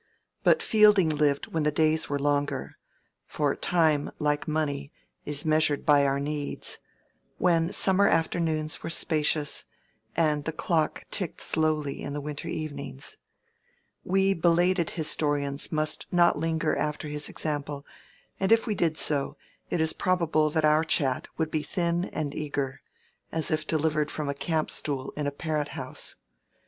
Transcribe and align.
But 0.43 0.63
Fielding 0.63 1.09
lived 1.09 1.53
when 1.53 1.61
the 1.61 1.71
days 1.71 2.09
were 2.09 2.17
longer 2.17 2.75
(for 3.27 3.55
time, 3.55 4.09
like 4.17 4.47
money, 4.47 4.91
is 5.25 5.45
measured 5.45 5.85
by 5.85 6.07
our 6.07 6.19
needs), 6.19 6.79
when 7.37 7.71
summer 7.71 8.07
afternoons 8.07 8.81
were 8.81 8.89
spacious, 8.89 9.63
and 10.17 10.45
the 10.45 10.51
clock 10.51 11.03
ticked 11.11 11.39
slowly 11.39 12.01
in 12.01 12.13
the 12.13 12.19
winter 12.19 12.47
evenings. 12.47 13.17
We 14.03 14.33
belated 14.33 14.89
historians 14.89 15.71
must 15.71 16.11
not 16.11 16.35
linger 16.35 16.75
after 16.75 17.07
his 17.07 17.29
example; 17.29 17.85
and 18.39 18.51
if 18.51 18.65
we 18.65 18.73
did 18.73 18.97
so, 18.97 19.37
it 19.69 19.79
is 19.79 19.93
probable 19.93 20.49
that 20.49 20.65
our 20.65 20.83
chat 20.83 21.27
would 21.37 21.51
be 21.51 21.61
thin 21.61 22.05
and 22.05 22.33
eager, 22.33 22.81
as 23.31 23.51
if 23.51 23.67
delivered 23.67 24.09
from 24.09 24.29
a 24.29 24.33
campstool 24.33 25.13
in 25.15 25.27
a 25.27 25.31
parrot 25.31 25.67
house. 25.77 26.15